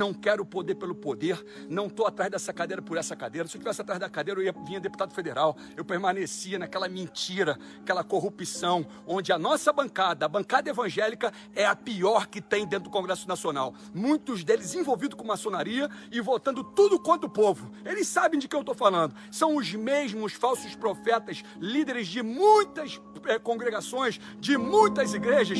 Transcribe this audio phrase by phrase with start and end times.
[0.00, 3.46] não quero poder pelo poder, não estou atrás dessa cadeira por essa cadeira.
[3.46, 5.54] Se eu estivesse atrás da cadeira, eu ia vinha deputado federal.
[5.76, 11.76] Eu permanecia naquela mentira, aquela corrupção, onde a nossa bancada, a bancada evangélica, é a
[11.76, 13.74] pior que tem dentro do Congresso Nacional.
[13.92, 17.70] Muitos deles envolvidos com maçonaria e votando tudo contra o povo.
[17.84, 19.14] Eles sabem de quem eu estou falando.
[19.30, 25.58] São os mesmos falsos profetas, líderes de muitas é, congregações, de muitas igrejas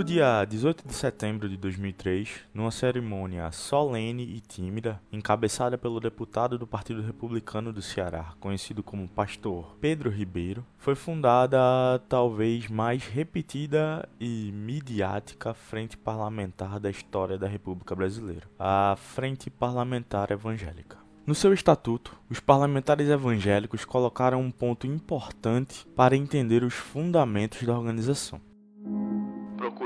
[0.00, 6.56] No dia 18 de setembro de 2003, numa cerimônia solene e tímida, encabeçada pelo deputado
[6.56, 13.06] do Partido Republicano do Ceará, conhecido como Pastor Pedro Ribeiro, foi fundada a talvez mais
[13.06, 20.96] repetida e midiática frente parlamentar da história da República Brasileira, a Frente Parlamentar Evangélica.
[21.26, 27.76] No seu estatuto, os parlamentares evangélicos colocaram um ponto importante para entender os fundamentos da
[27.76, 28.40] organização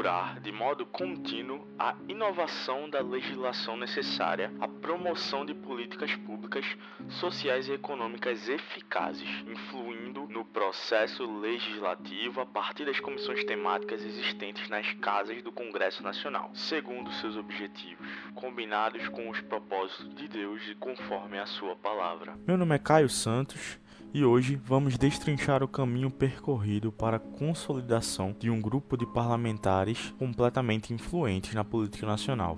[0.04, 6.64] procurar, de modo contínuo, a inovação da legislação necessária à promoção de políticas públicas,
[7.08, 14.92] sociais e econômicas eficazes, influindo no processo legislativo a partir das comissões temáticas existentes nas
[14.94, 21.38] casas do Congresso Nacional, segundo seus objetivos, combinados com os propósitos de Deus e conforme
[21.38, 22.34] a sua palavra.
[22.46, 23.78] Meu nome é Caio Santos
[24.14, 30.14] e hoje vamos destrinchar o caminho percorrido para a consolidação de um grupo de parlamentares
[30.16, 32.56] completamente influentes na política nacional.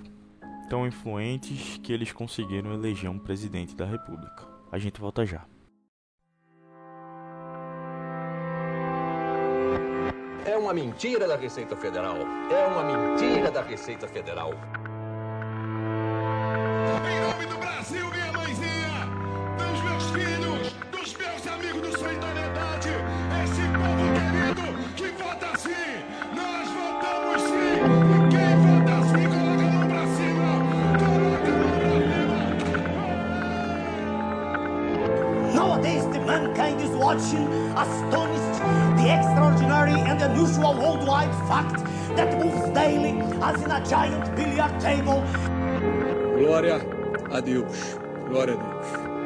[0.69, 4.47] Tão influentes que eles conseguiram eleger um presidente da República.
[4.71, 5.45] A gente volta já.
[10.45, 12.17] É uma mentira da Receita Federal.
[12.51, 14.51] É uma mentira da Receita Federal.
[37.17, 38.61] Watching, astonished,
[38.97, 41.83] the extraordinary and unusual worldwide fact
[42.15, 45.23] that moves daily as in a giant billiard table.
[46.37, 46.79] Glória
[47.31, 47.97] a Deus.
[48.29, 49.17] Glória a Deus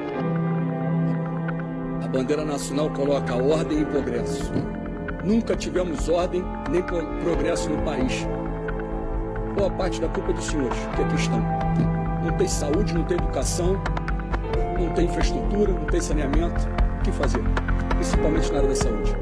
[2.11, 4.51] bandeira nacional coloca ordem e progresso.
[5.23, 8.27] Nunca tivemos ordem nem progresso no país.
[9.55, 11.39] Boa parte da culpa dos senhores que aqui estão.
[12.21, 13.81] Não tem saúde, não tem educação,
[14.77, 16.67] não tem infraestrutura, não tem saneamento.
[16.99, 17.60] O que fazer?
[18.01, 19.15] Principalmente na área da saúde.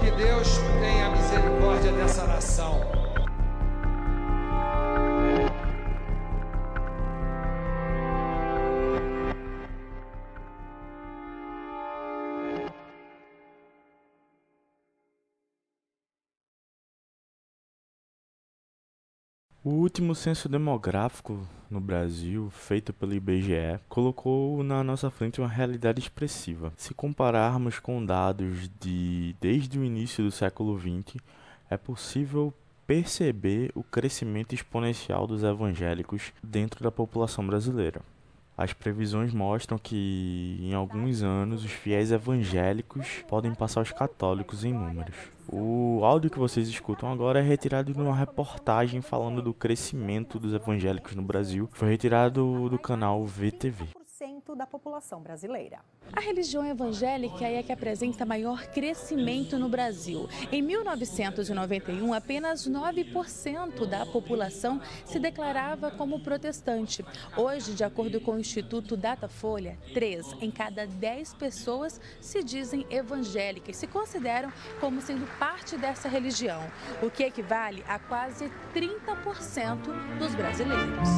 [0.00, 2.80] Que Deus tenha misericórdia dessa nação.
[19.62, 26.00] O último censo demográfico no Brasil, feito pelo IBGE, colocou na nossa frente uma realidade
[26.00, 26.72] expressiva.
[26.76, 31.16] Se compararmos com dados de desde o início do século XX,
[31.68, 32.52] é possível
[32.86, 38.00] perceber o crescimento exponencial dos evangélicos dentro da população brasileira.
[38.56, 44.72] As previsões mostram que em alguns anos os fiéis evangélicos podem passar os católicos em
[44.72, 45.35] números.
[45.48, 50.52] O áudio que vocês escutam agora é retirado de uma reportagem falando do crescimento dos
[50.52, 51.68] evangélicos no Brasil.
[51.72, 53.86] Foi retirado do canal VTV
[54.56, 55.80] da população brasileira.
[56.12, 60.28] A religião evangélica é a que apresenta maior crescimento no Brasil.
[60.50, 67.04] Em 1991, apenas 9% da população se declarava como protestante.
[67.36, 73.76] Hoje, de acordo com o Instituto Datafolha, 3 em cada 10 pessoas se dizem evangélicas,
[73.76, 76.62] se consideram como sendo parte dessa religião,
[77.02, 81.08] o que equivale a quase 30% dos brasileiros.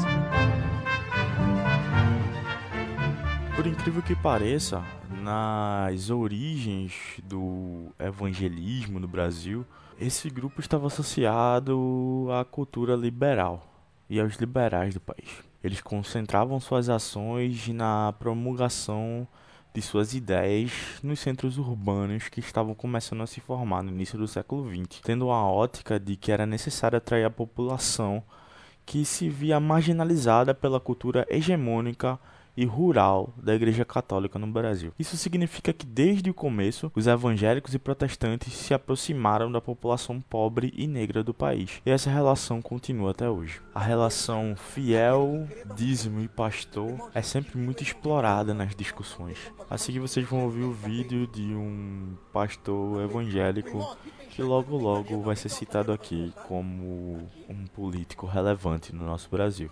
[3.58, 4.84] Por incrível que pareça,
[5.20, 6.92] nas origens
[7.24, 9.66] do evangelismo no Brasil,
[9.98, 13.68] esse grupo estava associado à cultura liberal
[14.08, 15.42] e aos liberais do país.
[15.60, 19.26] Eles concentravam suas ações na promulgação
[19.74, 24.28] de suas ideias nos centros urbanos que estavam começando a se formar no início do
[24.28, 28.22] século XX, tendo a ótica de que era necessário atrair a população
[28.86, 32.20] que se via marginalizada pela cultura hegemônica
[32.58, 34.92] e rural da Igreja Católica no Brasil.
[34.98, 40.74] Isso significa que desde o começo os evangélicos e protestantes se aproximaram da população pobre
[40.76, 41.80] e negra do país.
[41.86, 43.60] E essa relação continua até hoje.
[43.72, 45.46] A relação fiel,
[45.76, 49.38] dízimo e pastor é sempre muito explorada nas discussões.
[49.70, 53.96] Assim que vocês vão ouvir o vídeo de um pastor evangélico
[54.30, 59.70] que logo logo vai ser citado aqui como um político relevante no nosso Brasil.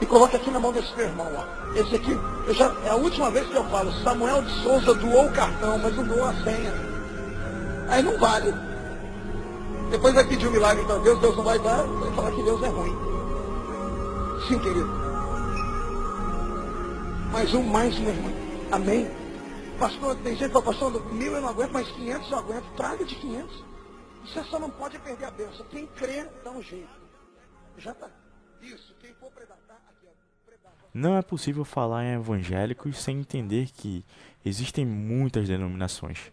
[0.00, 1.74] E coloca aqui na mão desse meu irmão, ó.
[1.74, 2.12] Esse aqui,
[2.46, 5.78] eu já, é a última vez que eu falo, Samuel de Souza doou o cartão,
[5.78, 6.72] mas não doou a senha.
[7.88, 8.52] Aí não vale.
[9.90, 12.62] Depois vai pedir um milagre para Deus, Deus não vai dar, vai falar que Deus
[12.62, 12.96] é ruim.
[14.48, 14.88] Sim, querido.
[17.32, 18.32] Mais um, mais um irmão.
[18.72, 19.10] Amém?
[19.78, 22.64] Pastor, tem gente que fala, pastor, mil eu não aguento, mas 500 eu aguento.
[22.76, 23.64] Traga de 500.
[24.24, 25.64] Você só não pode perder a bênção.
[25.70, 26.88] Quem crê, dá um jeito.
[27.78, 28.08] Já está.
[28.62, 29.25] Isso, quem for
[30.98, 34.02] Não é possível falar em evangélicos sem entender que
[34.42, 36.32] existem muitas denominações.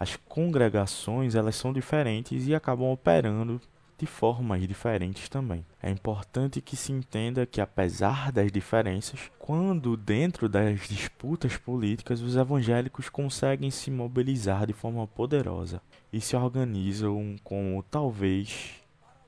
[0.00, 3.60] As congregações, elas são diferentes e acabam operando
[3.96, 5.64] de formas diferentes também.
[5.80, 12.34] É importante que se entenda que, apesar das diferenças, quando dentro das disputas políticas os
[12.34, 15.80] evangélicos conseguem se mobilizar de forma poderosa
[16.12, 18.72] e se organizam como talvez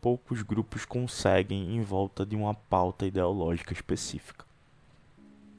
[0.01, 4.51] poucos grupos conseguem em volta de uma pauta ideológica específica.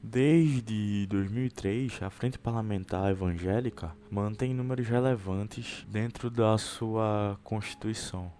[0.06, 8.30] Desde 2003, a Frente Parlamentar Evangélica mantém números relevantes dentro da sua Constituição.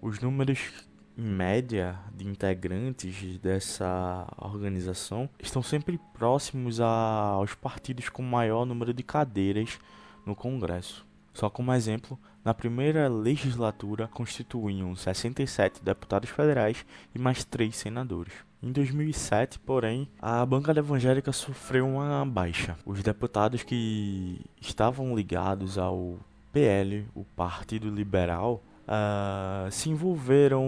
[0.00, 0.72] Os números
[1.16, 8.94] em média de integrantes dessa organização estão sempre próximos a, aos partidos com maior número
[8.94, 9.78] de cadeiras
[10.24, 11.06] no Congresso.
[11.34, 18.47] Só como exemplo, na primeira legislatura constituíam 67 deputados federais e mais 3 senadores.
[18.60, 22.76] Em 2007, porém, a bancada evangélica sofreu uma baixa.
[22.84, 26.18] Os deputados que estavam ligados ao
[26.52, 30.64] PL, o Partido Liberal, uh, se envolveram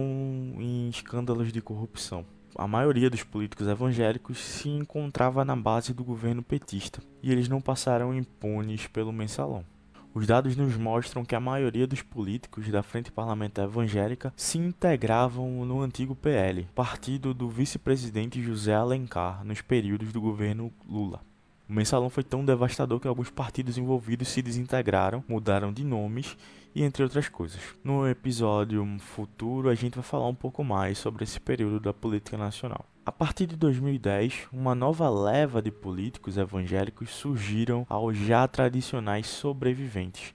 [0.59, 2.25] em escândalos de corrupção.
[2.55, 7.61] A maioria dos políticos evangélicos se encontrava na base do governo petista e eles não
[7.61, 9.65] passaram impunes pelo mensalão.
[10.13, 15.65] Os dados nos mostram que a maioria dos políticos da Frente Parlamentar Evangélica se integravam
[15.65, 21.21] no antigo PL, partido do vice-presidente José Alencar, nos períodos do governo Lula.
[21.69, 26.37] O mensalão foi tão devastador que alguns partidos envolvidos se desintegraram, mudaram de nomes
[26.75, 27.61] e entre outras coisas.
[27.85, 32.37] No episódio futuro, a gente vai falar um pouco mais sobre esse período da política
[32.37, 32.85] nacional.
[33.05, 40.35] A partir de 2010, uma nova leva de políticos evangélicos surgiram aos já tradicionais sobreviventes,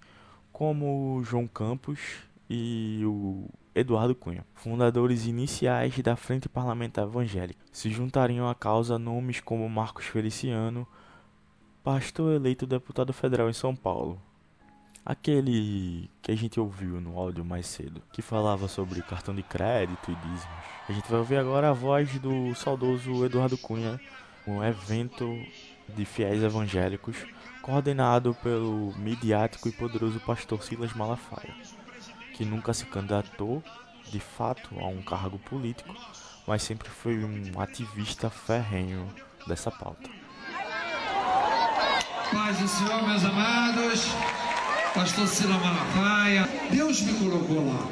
[0.52, 2.00] como João Campos
[2.50, 7.64] e o Eduardo Cunha, fundadores iniciais da Frente Parlamentar Evangélica.
[7.72, 10.88] Se juntariam à causa nomes como Marcos Feliciano,
[11.84, 14.20] pastor eleito deputado federal em São Paulo.
[15.06, 20.10] Aquele que a gente ouviu no áudio mais cedo, que falava sobre cartão de crédito
[20.10, 20.66] e dízimos.
[20.90, 24.02] A gente vai ouvir agora a voz do saudoso Eduardo Cunha,
[24.48, 25.28] um evento
[25.90, 27.18] de fiéis evangélicos
[27.62, 31.54] coordenado pelo midiático e poderoso pastor Silas Malafaia,
[32.34, 33.64] que nunca se candidatou
[34.10, 35.96] de fato a um cargo político,
[36.48, 39.08] mas sempre foi um ativista ferrenho
[39.46, 40.10] dessa pauta.
[42.32, 44.45] Paz do Senhor, meus amados.
[44.96, 46.48] Pastor Sila Malafaia.
[46.72, 47.86] Deus me colocou lá.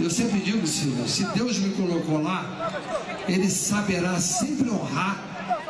[0.00, 2.72] Eu sempre digo, Sila, se Deus me colocou lá,
[3.28, 5.22] Ele saberá sempre honrar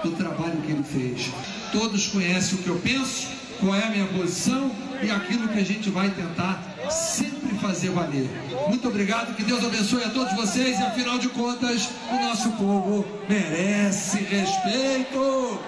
[0.05, 1.29] o trabalho que Ele fez.
[1.73, 3.27] Todos conhecem o que eu penso,
[3.59, 4.71] qual é a minha posição
[5.03, 8.31] e aquilo que a gente vai tentar sempre fazer valer.
[8.69, 13.05] Muito obrigado, que Deus abençoe a todos vocês e afinal de contas, o nosso povo
[13.29, 15.59] merece respeito.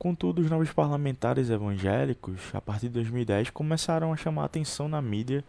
[0.00, 5.44] Contudo, os novos parlamentares evangélicos, a partir de 2010, começaram a chamar atenção na mídia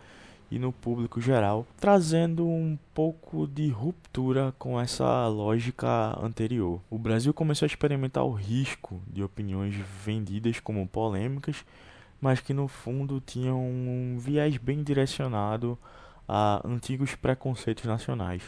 [0.52, 6.82] e no público geral, trazendo um pouco de ruptura com essa lógica anterior.
[6.90, 9.74] O Brasil começou a experimentar o risco de opiniões
[10.06, 11.64] vendidas como polêmicas,
[12.20, 15.80] mas que no fundo tinham um viés bem direcionado
[16.28, 18.44] a antigos preconceitos nacionais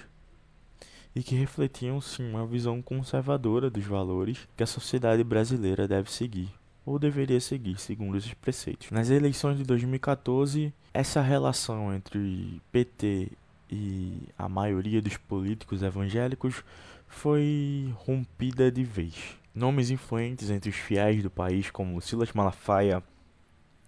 [1.15, 6.49] e que refletiam sim uma visão conservadora dos valores que a sociedade brasileira deve seguir
[6.85, 8.91] ou deveria seguir, segundo esses preceitos.
[8.91, 13.31] Nas eleições de 2014, essa relação entre PT
[13.71, 16.63] e a maioria dos políticos evangélicos
[17.07, 19.37] foi rompida de vez.
[19.55, 23.03] Nomes influentes entre os fiéis do país, como Silas Malafaia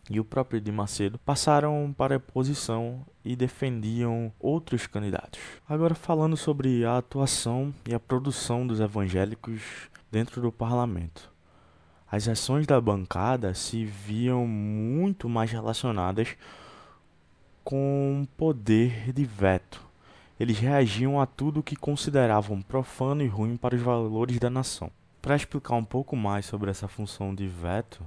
[0.10, 5.40] e o próprio de Macedo, passaram para a oposição e defendiam outros candidatos.
[5.68, 9.62] Agora falando sobre a atuação e a produção dos evangélicos
[10.12, 11.32] dentro do parlamento.
[12.10, 16.36] As ações da bancada se viam muito mais relacionadas
[17.64, 19.82] com poder de veto.
[20.40, 24.92] Eles reagiam a tudo que consideravam profano e ruim para os valores da nação.
[25.22, 28.04] Para explicar um pouco mais sobre essa função de veto,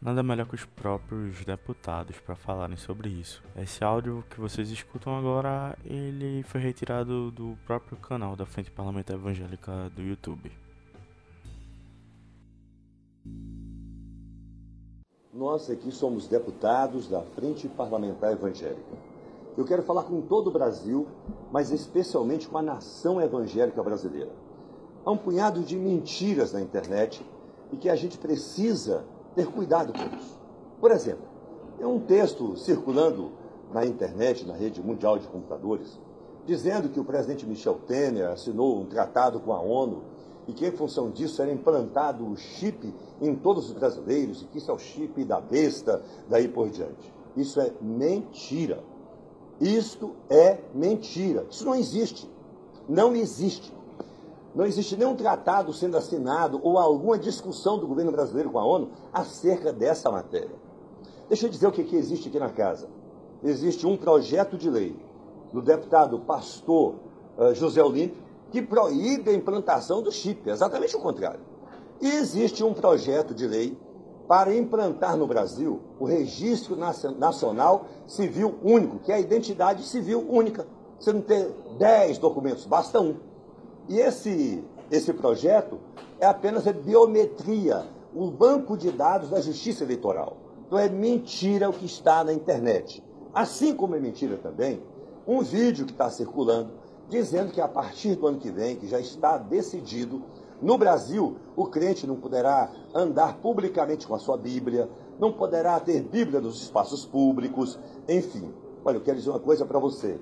[0.00, 3.42] nada melhor que os próprios deputados para falarem sobre isso.
[3.56, 9.16] Esse áudio que vocês escutam agora, ele foi retirado do próprio canal da Frente Parlamentar
[9.16, 10.52] Evangélica do YouTube.
[15.32, 19.08] Nós aqui somos deputados da Frente Parlamentar Evangélica.
[19.56, 21.06] Eu quero falar com todo o Brasil,
[21.50, 24.30] mas especialmente com a nação evangélica brasileira.
[25.04, 27.24] Há um punhado de mentiras na internet
[27.72, 29.04] e que a gente precisa
[29.38, 30.36] ter cuidado com isso.
[30.80, 31.22] Por exemplo,
[31.76, 33.30] tem um texto circulando
[33.72, 35.96] na internet, na rede mundial de computadores,
[36.44, 40.02] dizendo que o presidente Michel Temer assinou um tratado com a ONU
[40.48, 44.58] e que, em função disso, era implantado o chip em todos os brasileiros, e que
[44.58, 47.12] isso é o chip da besta, daí por diante.
[47.36, 48.82] Isso é mentira.
[49.60, 51.46] Isto é mentira.
[51.48, 52.28] Isso não existe.
[52.88, 53.72] Não existe.
[54.58, 58.90] Não existe nenhum tratado sendo assinado ou alguma discussão do governo brasileiro com a ONU
[59.12, 60.50] acerca dessa matéria.
[61.28, 62.88] Deixa eu dizer o que, que existe aqui na casa.
[63.40, 64.96] Existe um projeto de lei
[65.52, 66.96] do deputado pastor
[67.38, 71.38] uh, José Olímpio, que proíbe a implantação do chip, exatamente o contrário.
[72.00, 73.78] E existe um projeto de lei
[74.26, 80.66] para implantar no Brasil o Registro Nacional Civil Único, que é a identidade civil única.
[80.98, 81.48] Você não tem
[81.78, 83.27] 10 documentos, basta um.
[83.88, 85.78] E esse, esse projeto
[86.20, 90.36] é apenas a biometria, o banco de dados da Justiça Eleitoral.
[90.66, 93.02] Então é mentira o que está na internet.
[93.32, 94.82] Assim como é mentira também
[95.26, 96.72] um vídeo que está circulando
[97.08, 100.22] dizendo que a partir do ano que vem, que já está decidido,
[100.60, 106.02] no Brasil, o crente não poderá andar publicamente com a sua Bíblia, não poderá ter
[106.02, 107.78] Bíblia nos espaços públicos,
[108.08, 108.52] enfim.
[108.84, 110.18] Olha, eu quero dizer uma coisa para você.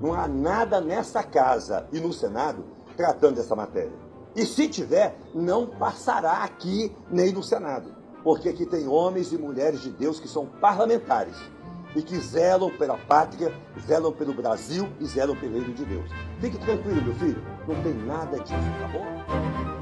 [0.00, 2.64] Não há nada nessa casa e no Senado
[2.96, 3.92] tratando dessa matéria.
[4.34, 7.94] E se tiver, não passará aqui nem no Senado.
[8.22, 11.36] Porque aqui tem homens e mulheres de Deus que são parlamentares
[11.94, 13.52] e que zelam pela pátria,
[13.86, 16.10] zelam pelo Brasil e zelam pelo reino de Deus.
[16.40, 19.73] Fique tranquilo, meu filho, não tem nada disso, tá bom?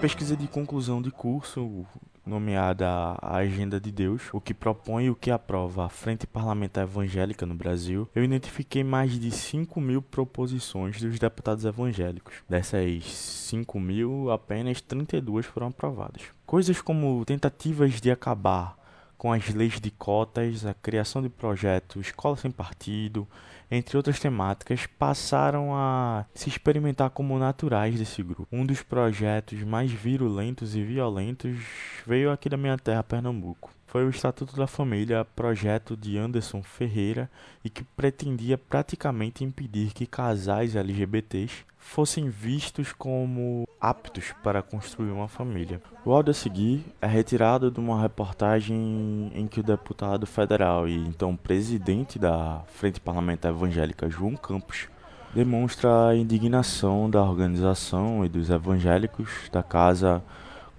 [0.00, 1.84] Pesquisa de conclusão de curso,
[2.24, 2.88] nomeada
[3.20, 7.44] a Agenda de Deus, o que propõe e o que aprova a Frente Parlamentar Evangélica
[7.44, 12.36] no Brasil, eu identifiquei mais de 5 mil proposições dos deputados evangélicos.
[12.48, 16.22] Dessas 5 mil, apenas 32 foram aprovadas.
[16.46, 18.79] Coisas como tentativas de acabar
[19.20, 23.28] com as leis de cotas, a criação de projetos Escola Sem Partido,
[23.70, 28.48] entre outras temáticas, passaram a se experimentar como naturais desse grupo.
[28.50, 31.58] Um dos projetos mais virulentos e violentos
[32.06, 33.70] veio aqui da minha terra, Pernambuco.
[33.90, 37.28] Foi o Estatuto da Família, projeto de Anderson Ferreira,
[37.64, 45.26] e que pretendia praticamente impedir que casais LGBTs fossem vistos como aptos para construir uma
[45.26, 45.82] família.
[46.04, 50.94] O áudio a seguir é retirado de uma reportagem em que o deputado federal e
[50.94, 54.86] então presidente da Frente Parlamentar Evangélica João Campos
[55.34, 60.22] demonstra a indignação da organização e dos evangélicos da casa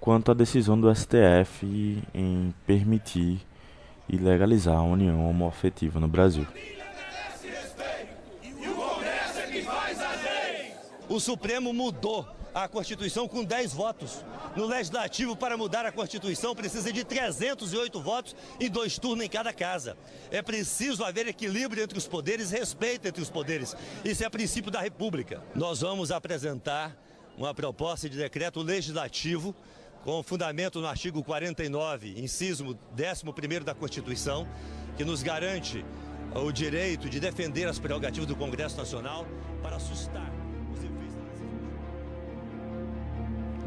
[0.02, 1.64] quanto à decisão do STF
[2.12, 3.40] em permitir
[4.08, 6.44] e legalizar a união homoafetiva no Brasil.
[11.08, 14.24] O Supremo mudou a Constituição com 10 votos.
[14.56, 19.52] No Legislativo, para mudar a Constituição, precisa de 308 votos e dois turnos em cada
[19.52, 19.96] casa.
[20.32, 23.76] É preciso haver equilíbrio entre os poderes, respeito entre os poderes.
[24.04, 25.40] Isso é princípio da República.
[25.54, 26.92] Nós vamos apresentar
[27.38, 29.54] uma proposta de decreto legislativo
[30.04, 34.46] com fundamento no artigo 49, inciso 11 da Constituição,
[34.96, 35.84] que nos garante
[36.34, 39.26] o direito de defender as prerrogativas do Congresso Nacional
[39.62, 40.32] para assustar.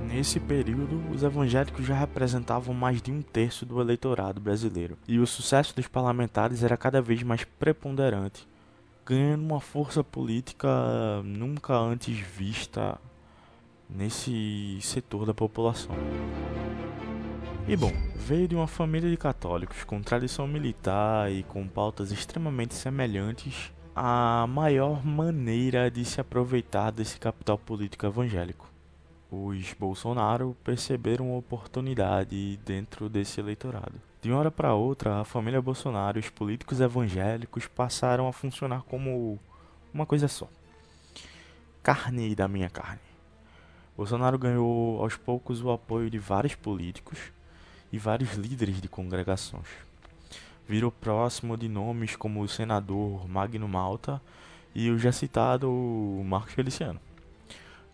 [0.07, 5.27] Nesse período, os evangélicos já representavam mais de um terço do eleitorado brasileiro, e o
[5.27, 8.47] sucesso dos parlamentares era cada vez mais preponderante,
[9.05, 12.99] ganhando uma força política nunca antes vista
[13.89, 15.95] nesse setor da população.
[17.67, 22.75] E bom, veio de uma família de católicos com tradição militar e com pautas extremamente
[22.75, 28.69] semelhantes a maior maneira de se aproveitar desse capital político evangélico.
[29.31, 33.93] Os Bolsonaro perceberam uma oportunidade dentro desse eleitorado.
[34.21, 38.83] De uma hora para outra, a família Bolsonaro e os políticos evangélicos passaram a funcionar
[38.83, 39.39] como
[39.93, 40.47] uma coisa só:
[41.81, 43.14] carne da minha carne.
[43.95, 47.19] Bolsonaro ganhou aos poucos o apoio de vários políticos
[47.91, 49.67] e vários líderes de congregações
[50.67, 54.21] virou próximo de nomes como o senador Magno Malta
[54.73, 55.69] e o já citado
[56.25, 56.99] Marcos Feliciano.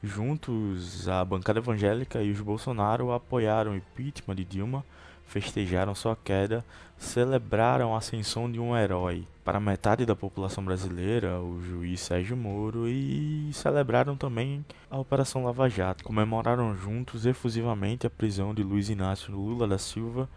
[0.01, 4.83] Juntos, a bancada evangélica e os Bolsonaro apoiaram o impeachment de Dilma,
[5.31, 6.63] festejaram sua queda,
[6.97, 12.85] celebraram a ascensão de um herói para metade da população brasileira, o juiz Sérgio Moro,
[12.87, 16.03] e celebraram também a Operação Lava Jato.
[16.03, 20.29] Comemoraram juntos efusivamente a prisão de Luiz Inácio Lula da Silva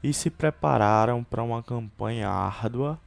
[0.00, 3.00] e se prepararam para uma campanha árdua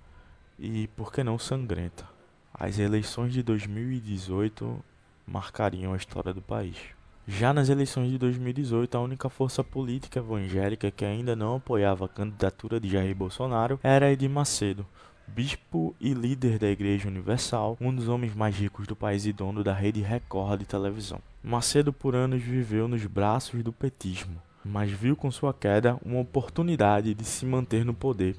[0.60, 2.06] e, por que não, sangrenta.
[2.54, 4.78] As eleições de 2018
[5.26, 6.99] marcariam a história do país.
[7.32, 12.10] Já nas eleições de 2018, a única força política evangélica que ainda não apoiava a
[12.10, 14.84] candidatura de Jair Bolsonaro era Edir Macedo,
[15.28, 19.64] bispo e líder da Igreja Universal, um dos homens mais ricos do país e dono
[19.64, 21.22] da rede Record de televisão.
[21.44, 27.14] Macedo por anos viveu nos braços do petismo, mas viu com sua queda uma oportunidade
[27.14, 28.38] de se manter no poder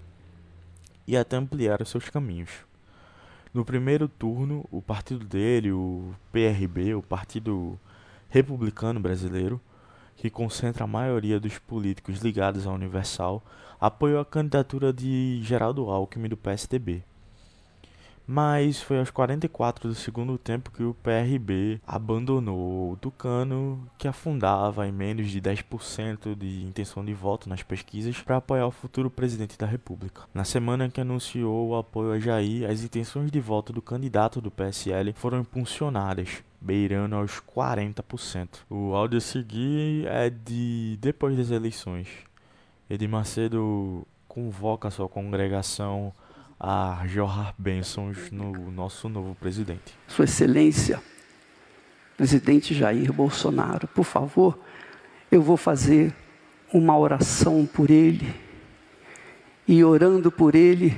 [1.06, 2.50] e até ampliar os seus caminhos.
[3.54, 7.78] No primeiro turno, o partido dele, o PRB, o Partido
[8.30, 9.60] Republicano Brasileiro,
[10.16, 13.42] que concentra a maioria dos políticos ligados à Universal,
[13.78, 17.04] apoiou a candidatura de Geraldo Alckmin do PSDB
[18.32, 24.86] mas foi aos 44 do segundo tempo que o PRB abandonou o Tucano, que afundava
[24.86, 29.58] em menos de 10% de intenção de voto nas pesquisas para apoiar o futuro presidente
[29.58, 30.22] da República.
[30.32, 34.48] Na semana que anunciou o apoio a Jair, as intenções de voto do candidato do
[34.48, 38.48] PSL foram impulsionadas, beirando aos 40%.
[38.68, 42.08] O áudio a seguir é de depois das eleições.
[42.88, 46.12] Edir Macedo convoca sua congregação
[46.58, 49.94] a jorrar bênçãos no nosso novo presidente.
[50.06, 51.02] Sua Excelência,
[52.16, 54.58] presidente Jair Bolsonaro, por favor,
[55.32, 56.14] eu vou fazer
[56.72, 58.34] uma oração por ele.
[59.66, 60.96] E orando por ele,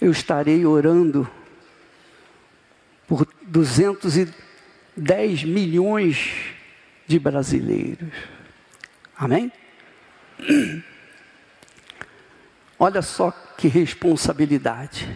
[0.00, 1.28] eu estarei orando
[3.08, 6.54] por 210 milhões
[7.06, 8.12] de brasileiros.
[9.16, 9.50] Amém?
[12.78, 15.08] Olha só que responsabilidade.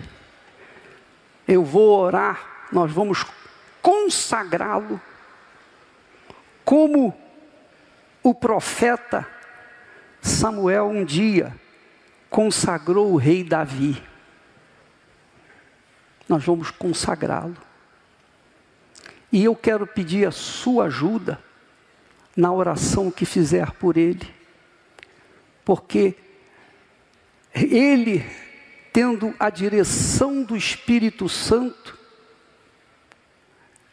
[1.47, 3.25] Eu vou orar, nós vamos
[3.83, 4.99] consagrá-lo
[6.65, 7.15] como
[8.23, 9.29] o profeta
[10.21, 11.55] Samuel um dia
[12.31, 14.03] consagrou o rei Davi.
[16.29, 17.57] Nós vamos consagrá-lo.
[19.33, 21.43] E eu quero pedir a sua ajuda
[22.37, 24.29] na oração que fizer por ele,
[25.65, 26.15] porque
[27.55, 28.25] ele,
[28.93, 31.99] tendo a direção do Espírito Santo,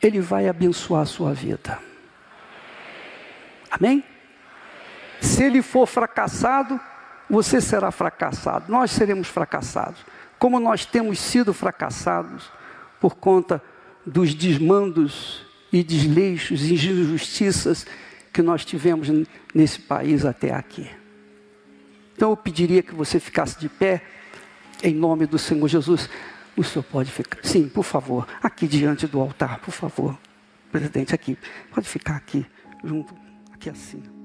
[0.02, 1.80] ele vai abençoar a sua vida.
[3.72, 4.04] Amém?
[5.22, 6.80] Se ele for fracassado,
[7.30, 10.06] você será fracassado, nós seremos fracassados.
[10.38, 12.50] Como nós temos sido fracassados
[13.00, 13.62] por conta
[14.06, 17.86] dos desmandos e desleixos e injustiças
[18.34, 19.08] que nós tivemos
[19.54, 20.90] nesse país até aqui.
[22.16, 24.02] Então eu pediria que você ficasse de pé,
[24.84, 26.10] em nome do Senhor Jesus.
[26.58, 27.40] O senhor pode ficar.
[27.44, 28.28] Sim, por favor.
[28.44, 30.18] Aqui diante do altar, por favor.
[30.72, 31.38] Presidente, aqui.
[31.74, 32.46] Pode ficar aqui,
[32.84, 33.16] junto.
[33.54, 34.19] Aqui assim.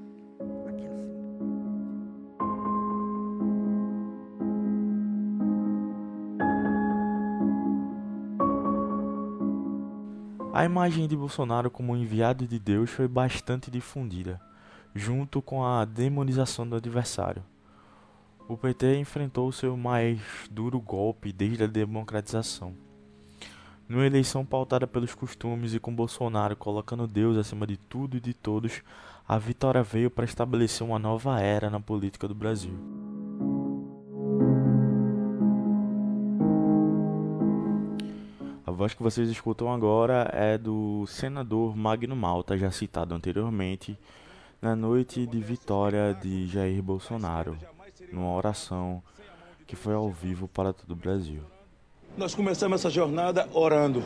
[10.55, 14.39] A imagem de Bolsonaro como enviado de Deus foi bastante difundida,
[14.95, 17.43] junto com a demonização do adversário.
[18.47, 20.17] O PT enfrentou seu mais
[20.49, 22.73] duro golpe desde a democratização.
[23.85, 28.33] Numa eleição pautada pelos costumes e com Bolsonaro colocando Deus acima de tudo e de
[28.33, 28.81] todos,
[29.27, 33.04] a vitória veio para estabelecer uma nova era na política do Brasil.
[38.93, 43.97] Que vocês escutam agora é do senador Magno Malta, já citado anteriormente,
[44.61, 47.57] na noite de vitória de Jair Bolsonaro
[48.11, 49.01] numa oração
[49.67, 51.41] que foi ao vivo para todo o Brasil.
[52.17, 54.03] Nós começamos essa jornada orando.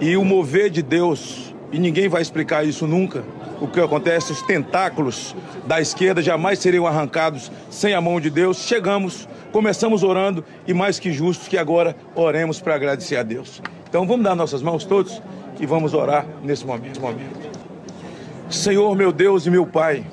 [0.00, 3.24] E o mover de Deus, e ninguém vai explicar isso nunca,
[3.60, 5.34] o que acontece, os tentáculos
[5.66, 8.58] da esquerda jamais seriam arrancados sem a mão de Deus.
[8.58, 13.60] Chegamos, começamos orando e mais que justos que agora oremos para agradecer a Deus.
[13.88, 15.20] Então vamos dar nossas mãos todos
[15.58, 17.00] e vamos orar nesse momento.
[18.48, 20.04] Senhor, meu Deus e meu Pai,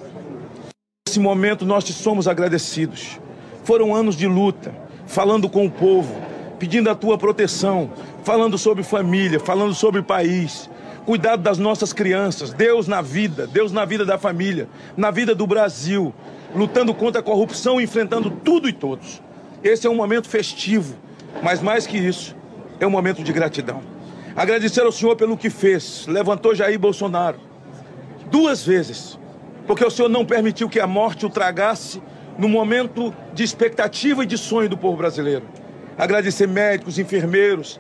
[1.08, 3.20] nesse momento nós te somos agradecidos.
[3.64, 4.74] Foram anos de luta,
[5.06, 6.16] falando com o povo,
[6.60, 7.92] pedindo a tua proteção,
[8.24, 10.70] falando sobre família, falando sobre país,
[11.06, 15.48] cuidado das nossas crianças, Deus na vida, Deus na vida da família, na vida do
[15.48, 16.14] Brasil,
[16.56, 19.22] lutando contra a corrupção, enfrentando tudo e todos.
[19.64, 20.96] Esse é um momento festivo,
[21.42, 22.36] mas mais que isso,
[22.80, 23.82] é um momento de gratidão.
[24.36, 27.40] Agradecer ao Senhor pelo que fez, levantou Jair Bolsonaro
[28.30, 29.18] duas vezes,
[29.66, 32.02] porque o Senhor não permitiu que a morte o tragasse
[32.38, 35.44] no momento de expectativa e de sonho do povo brasileiro.
[35.98, 37.80] Agradecer médicos, enfermeiros,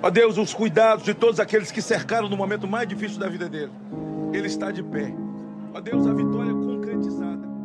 [0.00, 3.48] ó Deus, os cuidados de todos aqueles que cercaram no momento mais difícil da vida
[3.48, 3.72] dele.
[4.32, 5.12] Ele está de pé.
[5.74, 7.57] Ó Deus, a vitória concretizada.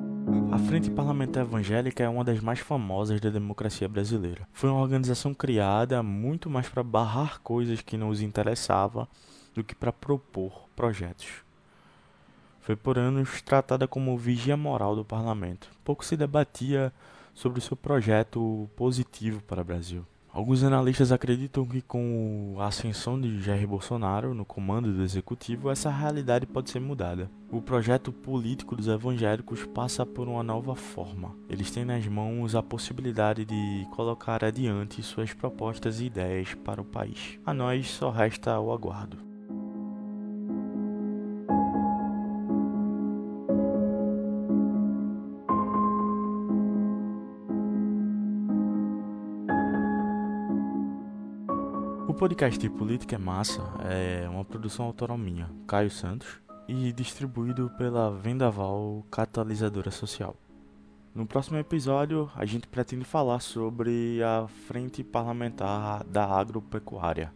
[0.51, 4.47] A Frente Parlamentar Evangélica é uma das mais famosas da democracia brasileira.
[4.53, 9.07] Foi uma organização criada muito mais para barrar coisas que não os interessavam
[9.53, 11.43] do que para propor projetos.
[12.61, 15.69] Foi por anos tratada como vigia moral do parlamento.
[15.83, 16.93] Pouco se debatia
[17.33, 20.05] sobre o seu projeto positivo para o Brasil.
[20.33, 25.91] Alguns analistas acreditam que com a ascensão de Jair Bolsonaro no comando do executivo, essa
[25.91, 27.29] realidade pode ser mudada.
[27.51, 31.35] O projeto político dos evangélicos passa por uma nova forma.
[31.47, 36.85] Eles têm nas mãos a possibilidade de colocar adiante suas propostas e ideias para o
[36.85, 37.37] país.
[37.45, 39.32] A nós só resta o aguardo.
[52.13, 58.11] O podcast Política é Massa é uma produção autoral minha, Caio Santos, e distribuído pela
[58.11, 60.35] Vendaval Catalisadora Social.
[61.15, 67.33] No próximo episódio, a gente pretende falar sobre a Frente Parlamentar da Agropecuária,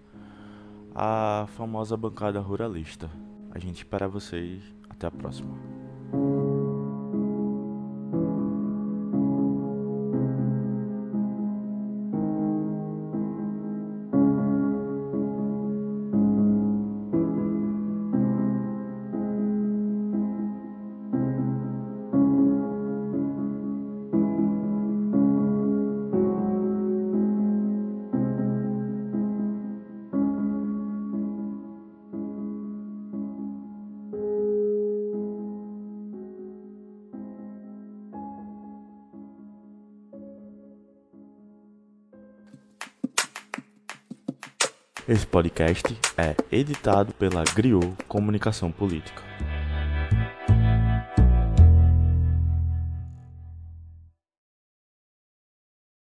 [0.94, 3.10] a famosa bancada ruralista.
[3.50, 4.62] A gente espera vocês.
[4.88, 5.57] Até a próxima.
[45.08, 49.24] Esse podcast é editado pela Griot Comunicação Política.